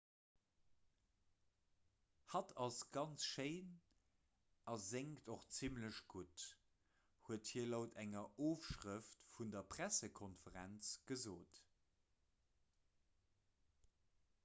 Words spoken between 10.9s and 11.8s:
gesot